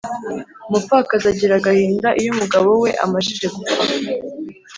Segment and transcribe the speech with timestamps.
[0.67, 3.83] umupfakazi agira agahinda iyo umugabo we amajije gupfa